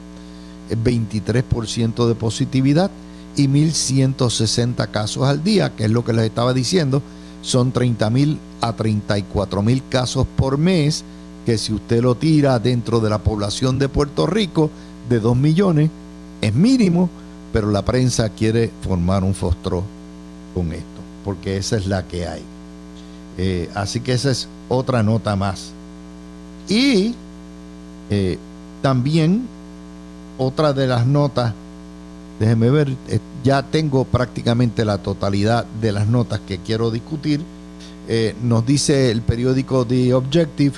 [0.70, 2.92] 23% de positividad
[3.36, 7.02] y 1.160 casos al día, que es lo que les estaba diciendo,
[7.42, 11.04] son 30.000 a 34.000 casos por mes,
[11.48, 14.70] que si usted lo tira dentro de la población de Puerto Rico
[15.10, 15.90] de 2 millones,
[16.42, 17.10] es mínimo,
[17.54, 19.84] pero la prensa quiere formar un fostro
[20.54, 22.42] con esto, porque esa es la que hay.
[23.38, 25.72] Eh, así que esa es otra nota más.
[26.68, 27.14] Y
[28.10, 28.38] eh,
[28.82, 29.48] también
[30.38, 31.54] otra de las notas,
[32.40, 37.42] déjeme ver, eh, ya tengo prácticamente la totalidad de las notas que quiero discutir.
[38.44, 40.74] Nos dice el periódico The Objective,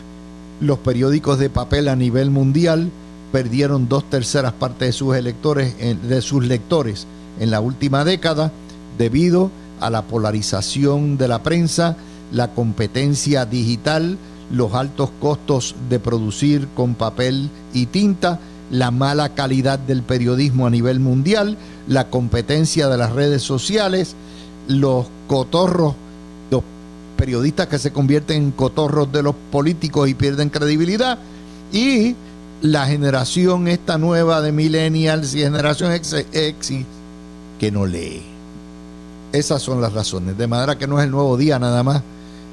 [0.62, 2.92] los periódicos de papel a nivel mundial
[3.36, 7.06] perdieron dos terceras partes de sus electores, de sus lectores
[7.38, 8.54] en la última década
[8.98, 11.98] debido a la polarización de la prensa,
[12.32, 14.18] la competencia digital,
[14.54, 18.40] los altos costos de producir con papel y tinta,
[18.72, 21.58] la mala calidad del periodismo a nivel mundial,
[21.90, 24.16] la competencia de las redes sociales,
[24.70, 25.96] los cotorros,
[26.50, 26.64] los
[27.18, 31.20] periodistas que se convierten en cotorros de los políticos y pierden credibilidad,
[31.74, 32.16] y
[32.62, 36.86] la generación esta nueva de millennials y generación X,
[37.60, 38.24] que no lee.
[39.32, 40.38] Esas son las razones.
[40.38, 42.02] De manera que no es el nuevo día nada más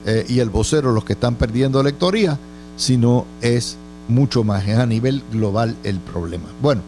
[0.07, 2.38] eh, y el vocero los que están perdiendo lectoría,
[2.77, 6.49] sino es mucho más, es a nivel global el problema.
[6.61, 6.83] Bueno,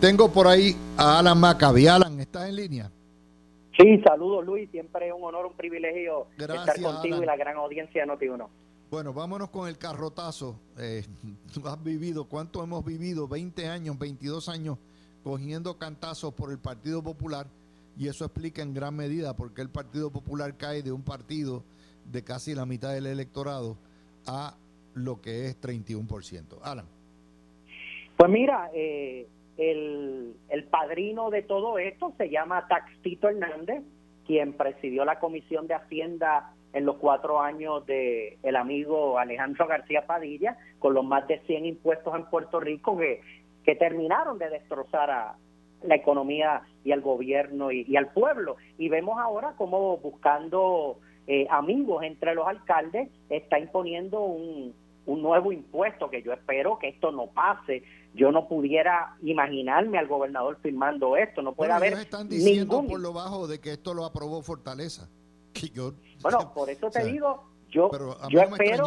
[0.00, 1.86] tengo por ahí a Alan Maccabi.
[1.86, 2.90] Alan, ¿estás en línea?
[3.78, 8.04] Sí, saludos Luis, siempre es un honor, un privilegio estar contigo y la gran audiencia
[8.04, 8.46] de Noti1.
[8.90, 10.58] Bueno, vámonos con el carrotazo.
[10.78, 11.02] Eh,
[11.64, 13.28] has vivido, ¿cuánto hemos vivido?
[13.28, 14.78] 20 años, 22 años
[15.22, 17.46] cogiendo cantazos por el Partido Popular
[17.98, 21.64] y eso explica en gran medida por qué el Partido Popular cae de un partido
[22.10, 23.76] de casi la mitad del electorado
[24.26, 24.54] a
[24.94, 26.58] lo que es 31%.
[26.62, 26.86] Alan.
[28.16, 29.26] Pues mira, eh,
[29.58, 33.82] el, el padrino de todo esto se llama Taxito Hernández,
[34.26, 40.06] quien presidió la Comisión de Hacienda en los cuatro años de el amigo Alejandro García
[40.06, 43.20] Padilla, con los más de 100 impuestos en Puerto Rico que,
[43.64, 45.36] que terminaron de destrozar a
[45.82, 48.56] la economía y al gobierno y, al pueblo.
[48.78, 54.74] Y vemos ahora cómo buscando eh, amigos entre los alcaldes está imponiendo un,
[55.06, 57.82] un nuevo impuesto que yo espero que esto no pase.
[58.14, 61.40] Yo no pudiera imaginarme al gobernador firmando esto.
[61.42, 61.94] No puede haber.
[61.94, 65.08] están diciendo por lo bajo de que esto lo aprobó Fortaleza.
[66.22, 67.90] Bueno, por eso te digo, yo,
[68.28, 68.84] yo espero.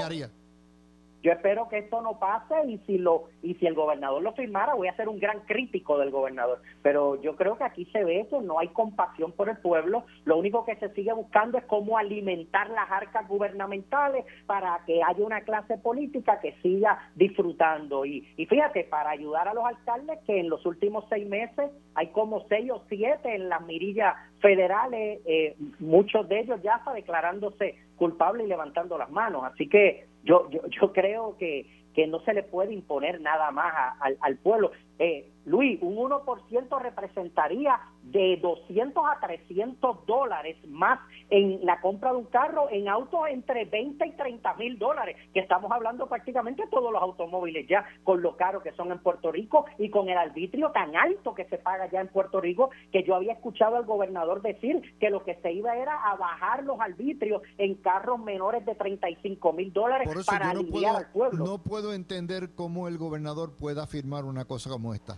[1.21, 4.73] Yo espero que esto no pase y si lo y si el gobernador lo firmara
[4.73, 8.27] voy a ser un gran crítico del gobernador, pero yo creo que aquí se ve
[8.29, 11.97] que no hay compasión por el pueblo, lo único que se sigue buscando es cómo
[11.97, 18.05] alimentar las arcas gubernamentales para que haya una clase política que siga disfrutando.
[18.05, 22.07] Y, y fíjate, para ayudar a los alcaldes que en los últimos seis meses hay
[22.07, 27.75] como seis o siete en las mirillas federales, eh, muchos de ellos ya está declarándose
[27.95, 32.33] culpables y levantando las manos, así que yo, yo, yo creo que, que no se
[32.33, 34.71] le puede imponer nada más al, al pueblo.
[34.99, 40.99] Eh, Luis, un 1% representaría de 200 a 300 dólares más
[41.29, 45.39] en la compra de un carro en autos entre 20 y 30 mil dólares, que
[45.39, 49.65] estamos hablando prácticamente todos los automóviles ya, con lo caro que son en Puerto Rico
[49.77, 53.15] y con el arbitrio tan alto que se paga ya en Puerto Rico, que yo
[53.15, 57.41] había escuchado al gobernador decir que lo que se iba era a bajar los arbitrios
[57.57, 61.45] en carros menores de 35 mil dólares para aliviar al pueblo.
[61.45, 65.17] No puedo entender cómo el gobernador pueda afirmar una cosa como esta.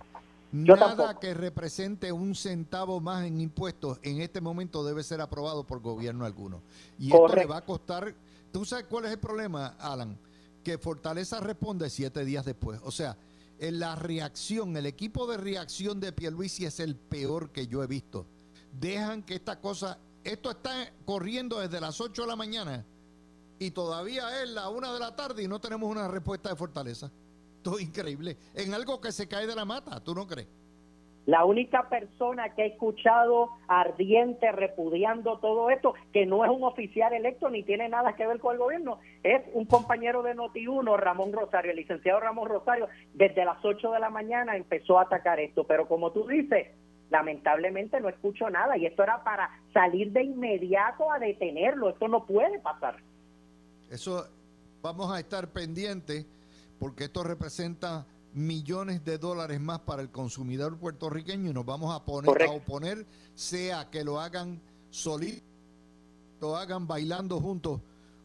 [0.53, 5.81] Nada que represente un centavo más en impuestos en este momento debe ser aprobado por
[5.81, 6.61] gobierno alguno.
[6.99, 8.13] Y esto le va a costar.
[8.51, 10.15] ¿Tú sabes cuál es el problema, Alan?
[10.63, 12.79] Que Fortaleza responde siete días después.
[12.83, 13.17] O sea,
[13.57, 17.87] en la reacción, el equipo de reacción de Pierluisi es el peor que yo he
[17.87, 18.27] visto.
[18.79, 19.97] Dejan que esta cosa.
[20.23, 22.85] Esto está corriendo desde las 8 de la mañana
[23.57, 27.11] y todavía es la una de la tarde y no tenemos una respuesta de Fortaleza
[27.79, 30.47] increíble en algo que se cae de la mata, ¿tú no crees?
[31.25, 37.13] La única persona que ha escuchado ardiente repudiando todo esto, que no es un oficial
[37.13, 41.31] electo ni tiene nada que ver con el gobierno, es un compañero de Noti1, Ramón
[41.31, 45.63] Rosario, el licenciado Ramón Rosario, desde las 8 de la mañana empezó a atacar esto,
[45.63, 46.67] pero como tú dices,
[47.09, 52.25] lamentablemente no escucho nada y esto era para salir de inmediato a detenerlo, esto no
[52.25, 52.97] puede pasar.
[53.89, 54.27] Eso
[54.81, 56.25] vamos a estar pendientes
[56.83, 62.03] porque esto representa millones de dólares más para el consumidor puertorriqueño y nos vamos a
[62.03, 65.47] poner a oponer, sea que lo hagan solitos,
[66.41, 67.79] lo hagan bailando juntos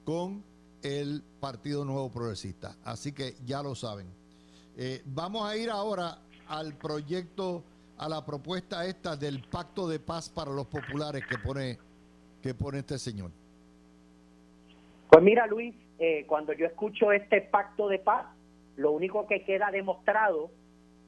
[0.05, 0.43] con
[0.83, 2.75] el Partido Nuevo Progresista.
[2.83, 4.09] Así que ya lo saben.
[4.77, 6.19] Eh, vamos a ir ahora
[6.49, 7.63] al proyecto,
[7.97, 11.79] a la propuesta esta del Pacto de Paz para los Populares que pone,
[12.43, 13.31] que pone este señor.
[15.11, 18.27] Pues mira, Luis, eh, cuando yo escucho este Pacto de Paz,
[18.79, 20.51] lo único que queda demostrado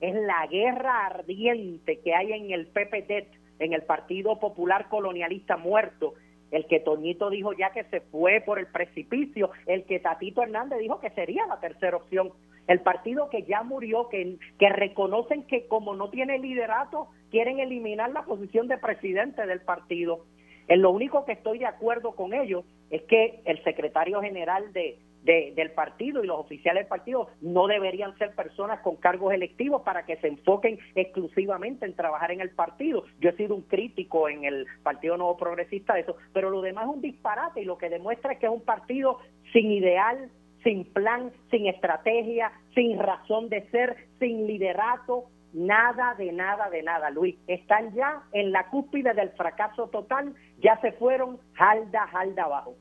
[0.00, 3.28] es la guerra ardiente que hay en el PPT,
[3.60, 6.14] en el Partido Popular Colonialista Muerto,
[6.50, 10.80] el que Toñito dijo ya que se fue por el precipicio, el que Tatito Hernández
[10.80, 12.32] dijo que sería la tercera opción,
[12.66, 18.24] el partido que ya murió, que, reconocen que como no tiene liderato, quieren eliminar la
[18.24, 20.24] posición de presidente del partido.
[20.66, 24.98] En lo único que estoy de acuerdo con ellos es que el secretario general de,
[25.22, 30.04] del partido y los oficiales del partido no deberían ser personas con cargos electivos para
[30.04, 33.04] que se enfoquen exclusivamente en trabajar en el partido.
[33.20, 36.84] Yo he sido un crítico en el Partido Nuevo Progresista de eso, pero lo demás
[36.84, 39.18] es un disparate y lo que demuestra es que es un partido
[39.52, 40.30] sin ideal,
[40.62, 47.10] sin plan, sin estrategia, sin razón de ser, sin liderato, nada de nada de nada,
[47.10, 47.36] Luis.
[47.46, 52.74] Están ya en la cúspide del fracaso total, ya se fueron jalda, jalda abajo.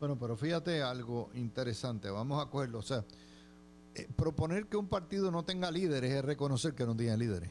[0.00, 2.78] Bueno, pero fíjate algo interesante, vamos a cogerlo.
[2.78, 3.04] O sea,
[3.94, 7.50] eh, proponer que un partido no tenga líderes es reconocer que no tiene líderes.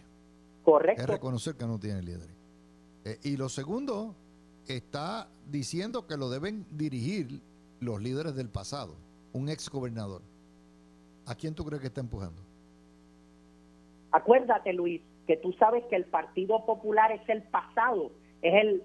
[0.64, 1.04] Correcto.
[1.04, 2.36] Es reconocer que no tiene líderes.
[3.06, 4.16] Eh, y lo segundo,
[4.68, 7.39] está diciendo que lo deben dirigir
[7.80, 8.95] los líderes del pasado,
[9.32, 10.24] un ex gobernador.
[11.28, 12.41] ¿A quién tú crees que está empujando?
[14.12, 18.84] Acuérdate, Luis, que tú sabes que el Partido Popular es el pasado, es el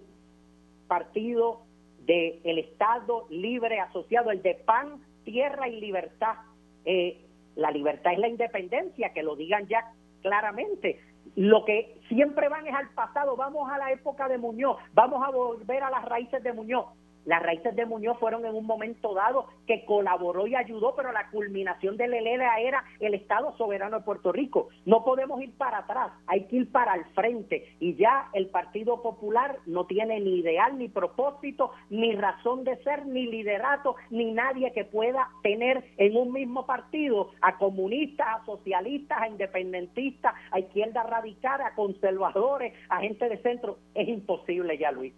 [0.86, 1.62] partido
[2.06, 6.36] del el Estado libre asociado, el de pan, tierra y libertad.
[6.84, 7.20] Eh,
[7.56, 9.92] la libertad es la independencia, que lo digan ya
[10.22, 11.00] claramente.
[11.36, 15.30] Lo que siempre van es al pasado, vamos a la época de Muñoz, vamos a
[15.30, 16.86] volver a las raíces de Muñoz.
[17.24, 21.30] Las raíces de Muñoz fueron en un momento dado que colaboró y ayudó, pero la
[21.30, 24.68] culminación de Lelera era el Estado soberano de Puerto Rico.
[24.84, 27.76] No podemos ir para atrás, hay que ir para el frente.
[27.80, 33.06] Y ya el Partido Popular no tiene ni ideal, ni propósito, ni razón de ser,
[33.06, 39.18] ni liderato, ni nadie que pueda tener en un mismo partido a comunistas, a socialistas,
[39.20, 43.78] a independentistas, a izquierda radical, a conservadores, a gente de centro.
[43.94, 45.14] Es imposible ya, Luis.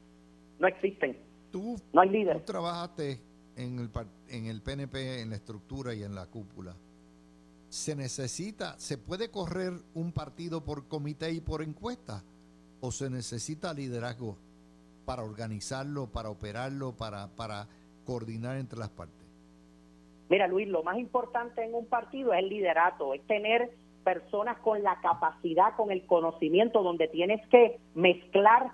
[0.58, 1.16] No existen.
[1.50, 2.44] Tú, no hay líder.
[2.44, 3.20] trabajaste
[3.56, 3.90] en el,
[4.28, 6.74] en el PNP, en la estructura y en la cúpula.
[7.68, 12.22] ¿Se necesita, se puede correr un partido por comité y por encuesta?
[12.80, 14.36] ¿O se necesita liderazgo
[15.04, 17.66] para organizarlo, para operarlo, para, para
[18.04, 19.26] coordinar entre las partes?
[20.28, 23.70] Mira, Luis, lo más importante en un partido es el liderato, es tener
[24.04, 28.72] personas con la capacidad, con el conocimiento, donde tienes que mezclar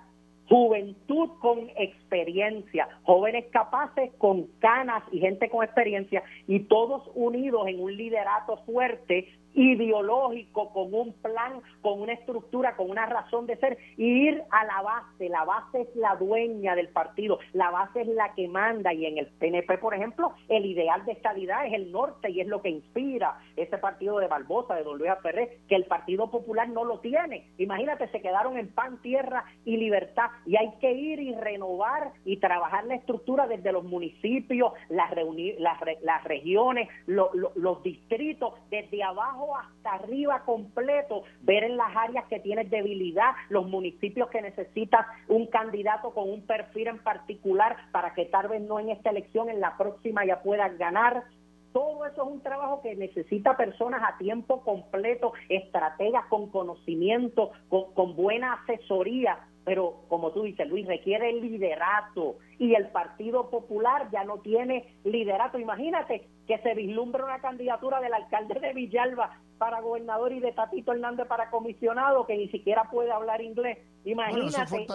[0.53, 7.81] juventud con experiencia, jóvenes capaces con canas y gente con experiencia y todos unidos en
[7.81, 13.79] un liderato fuerte ideológico, con un plan, con una estructura, con una razón de ser,
[13.97, 15.29] ir a la base.
[15.29, 19.19] La base es la dueña del partido, la base es la que manda y en
[19.19, 22.71] el PNP, por ejemplo, el ideal de estabilidad es el norte y es lo que
[22.71, 27.01] inspira ese partido de Barbosa, de Don Luis Ferrer, que el Partido Popular no lo
[27.01, 27.51] tiene.
[27.59, 32.39] Imagínate, se quedaron en pan, tierra y libertad y hay que ir y renovar y
[32.39, 35.13] trabajar la estructura desde los municipios, las,
[35.59, 42.41] las, las regiones, los distritos, desde abajo hasta arriba completo, ver en las áreas que
[42.41, 48.27] tienes debilidad, los municipios que necesitas un candidato con un perfil en particular para que
[48.27, 51.25] tal vez no en esta elección, en la próxima ya puedas ganar.
[51.73, 58.15] Todo eso es un trabajo que necesita personas a tiempo completo, estrategas con conocimiento, con,
[58.15, 64.39] buena asesoría pero como tú dices, Luis, requiere liderato y el Partido Popular ya no
[64.39, 65.57] tiene liderato.
[65.57, 70.93] Imagínate que se vislumbra una candidatura del alcalde de Villalba para gobernador y de Tatito
[70.93, 73.79] Hernández para comisionado que ni siquiera puede hablar inglés.
[74.05, 74.87] Imagínate.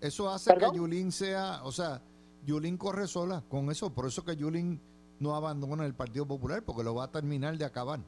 [0.00, 2.02] eso hace que Yulín sea, o sea,
[2.44, 4.80] Yulín corre sola con eso, por eso que Yulín
[5.20, 8.00] no abandona el Partido Popular porque lo va a terminar de acabar.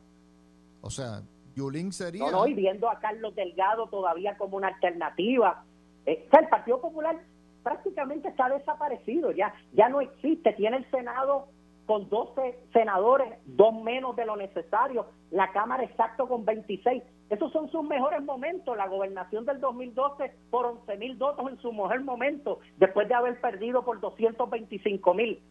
[0.82, 1.22] O sea,
[1.54, 2.26] Yulín sería.
[2.26, 5.64] No, no, y viendo a Carlos Delgado todavía como una alternativa.
[6.06, 7.20] Eh, el Partido Popular
[7.62, 10.52] prácticamente está desaparecido, ya, ya no existe.
[10.54, 11.48] Tiene el Senado
[11.90, 17.02] con 12 senadores, dos menos de lo necesario, la Cámara exacto con 26.
[17.28, 18.76] Esos son sus mejores momentos.
[18.76, 23.40] La gobernación del 2012 por 11 mil votos en su mejor momento, después de haber
[23.40, 25.42] perdido por 225 mil.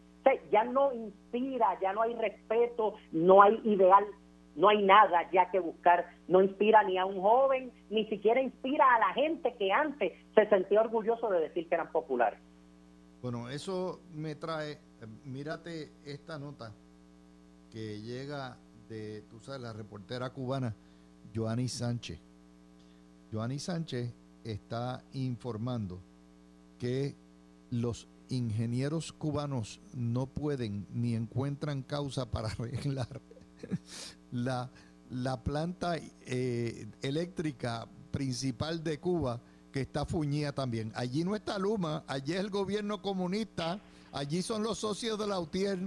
[0.50, 4.06] ya no inspira, ya no hay respeto, no hay ideal
[4.56, 8.84] no hay nada ya que buscar, no inspira ni a un joven, ni siquiera inspira
[8.94, 12.40] a la gente que antes se sentía orgulloso de decir que eran populares.
[13.22, 14.78] Bueno, eso me trae,
[15.24, 16.72] mírate esta nota
[17.70, 18.56] que llega
[18.88, 20.74] de, tú sabes, la reportera cubana
[21.34, 22.18] Joanny Sánchez.
[23.30, 24.12] Joanny Sánchez
[24.42, 26.00] está informando
[26.78, 27.14] que
[27.70, 33.20] los ingenieros cubanos no pueden ni encuentran causa para arreglar
[34.32, 34.70] la,
[35.10, 39.40] la planta eh, eléctrica principal de Cuba
[39.72, 40.92] que está fuñida también.
[40.94, 43.80] Allí no está Luma, allí es el gobierno comunista,
[44.12, 45.78] allí son los socios de la UTIER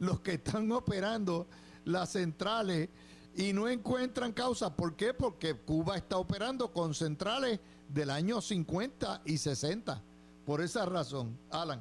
[0.00, 1.46] los que están operando
[1.84, 2.88] las centrales
[3.36, 4.74] y no encuentran causa.
[4.74, 5.14] ¿Por qué?
[5.14, 10.02] Porque Cuba está operando con centrales del año 50 y 60.
[10.44, 11.80] Por esa razón, Alan.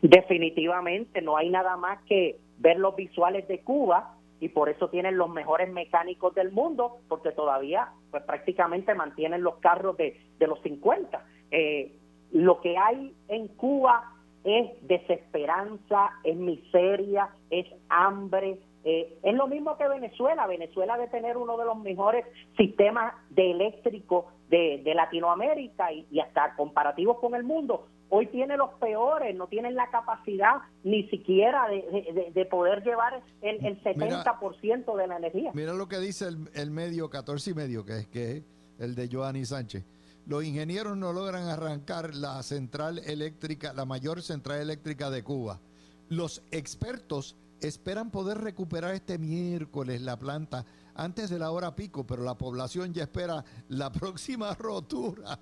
[0.00, 5.16] Definitivamente, no hay nada más que ver los visuales de Cuba y por eso tienen
[5.16, 10.60] los mejores mecánicos del mundo, porque todavía pues prácticamente mantienen los carros de, de los
[10.62, 11.24] 50.
[11.50, 11.92] Eh,
[12.32, 14.12] lo que hay en Cuba
[14.44, 20.46] es desesperanza, es miseria, es hambre, Eh, es lo mismo que Venezuela.
[20.46, 22.24] Venezuela debe tener uno de los mejores
[22.56, 27.86] sistemas de eléctrico de, Latinoamérica y, hasta comparativos con el mundo.
[28.10, 33.82] Hoy tiene los peores, no tienen la capacidad ni siquiera de, poder llevar el, el
[33.82, 35.50] 70% de la energía.
[35.54, 38.44] Mira lo que dice el, el medio 14 y medio, que es que
[38.78, 39.84] el de Joanny Sánchez.
[40.26, 45.60] Los ingenieros no logran arrancar la central eléctrica, la mayor central eléctrica de Cuba.
[46.08, 50.64] Los expertos esperan poder recuperar este miércoles la planta
[50.98, 55.38] antes de la hora pico, pero la población ya espera la próxima rotura.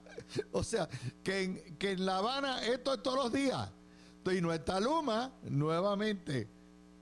[0.52, 0.88] o sea,
[1.24, 3.72] que en, que en La Habana esto es todos los días.
[4.32, 6.48] Y no está Luma nuevamente.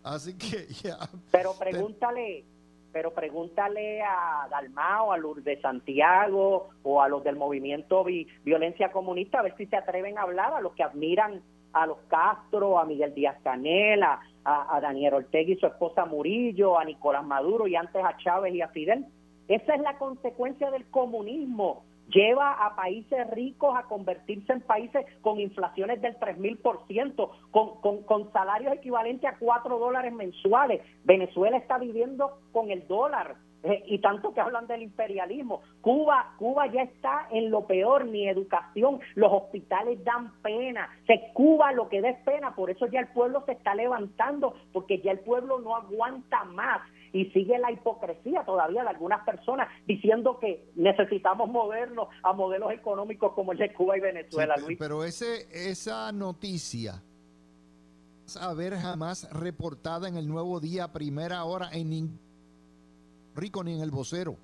[0.03, 0.99] Así que ya.
[1.31, 2.45] Pero pregúntale,
[2.93, 8.05] pero pregúntale a Dalmao, a Lourdes Santiago o a los del movimiento
[8.45, 11.43] Violencia Comunista a ver si se atreven a hablar, a los que admiran
[11.73, 14.03] a los Castro, a Miguel Díaz Canel,
[14.45, 18.61] a, Daniel Ortega y su esposa Murillo, a Nicolás Maduro y antes a Chávez y
[18.61, 19.07] a Fidel.
[19.49, 25.41] Esa es la consecuencia del comunismo lleva a países ricos a convertirse en países con
[25.41, 30.83] inflaciones del 3.000%, con, con, con salarios equivalentes a 4 dólares mensuales.
[31.05, 33.37] Venezuela está viviendo con el dólar.
[33.65, 35.63] Eh, y tanto que hablan del imperialismo.
[35.81, 40.91] Cuba, Cuba ya está en lo peor, ni educación, los hospitales dan pena.
[41.07, 44.55] Se Cuba lo que da es pena, por eso ya el pueblo se está levantando,
[44.71, 46.83] porque ya el pueblo no aguanta más
[47.15, 53.33] y sigue la hipocresía todavía de algunas personas diciendo que necesitamos movernos a modelos económicos
[53.33, 54.77] como el de Cuba y Venezuela, Luis.
[54.79, 57.03] Pero ese, esa noticia
[58.41, 62.34] a ver jamás reportada en el nuevo día primera hora en ningún
[63.35, 64.37] rico ni en el vocero.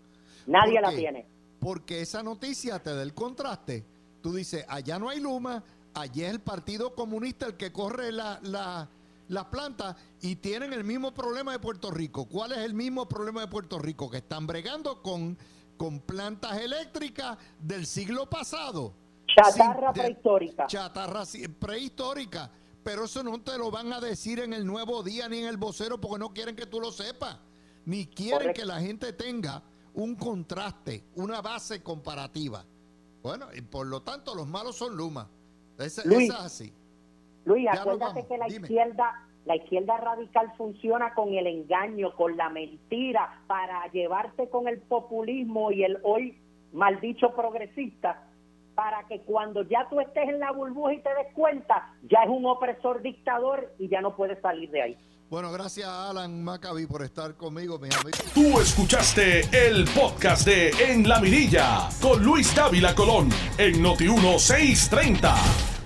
[0.46, 1.26] Nadie la tiene.
[1.58, 3.84] Porque esa noticia te da el contraste.
[4.22, 5.62] Tú dices, allá no hay Luma,
[5.94, 8.88] allí es el Partido Comunista el que corre la, la
[9.30, 12.26] las plantas y tienen el mismo problema de Puerto Rico.
[12.26, 14.10] ¿Cuál es el mismo problema de Puerto Rico?
[14.10, 15.38] Que están bregando con,
[15.76, 18.92] con plantas eléctricas del siglo pasado.
[19.28, 20.66] Chatarra prehistórica.
[20.66, 21.22] Chatarra
[21.60, 22.50] prehistórica.
[22.82, 25.56] Pero eso no te lo van a decir en el nuevo día ni en el
[25.56, 27.38] vocero porque no quieren que tú lo sepas.
[27.86, 29.62] Ni quieren que la gente tenga
[29.94, 32.64] un contraste, una base comparativa.
[33.22, 35.28] Bueno, y por lo tanto los malos son Luma.
[35.78, 36.72] Esa, es así.
[37.44, 43.42] Luis, acuérdate que la izquierda, la izquierda radical funciona con el engaño, con la mentira,
[43.46, 46.38] para llevarte con el populismo y el hoy
[46.72, 48.28] maldicho progresista,
[48.74, 52.30] para que cuando ya tú estés en la burbuja y te des cuenta, ya es
[52.30, 54.98] un opresor dictador y ya no puedes salir de ahí.
[55.30, 58.20] Bueno, gracias Alan Maccabi por estar conmigo, mis amigos.
[58.34, 65.79] Tú escuchaste el podcast de En la Mirilla con Luis Dávila Colón en Noti 1630.